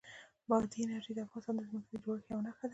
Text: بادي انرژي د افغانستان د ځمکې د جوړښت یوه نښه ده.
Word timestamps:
بادي 0.49 0.77
انرژي 0.83 1.13
د 1.15 1.19
افغانستان 1.27 1.55
د 1.57 1.63
ځمکې 1.69 1.89
د 1.93 1.97
جوړښت 2.03 2.27
یوه 2.31 2.43
نښه 2.47 2.65
ده. 2.67 2.69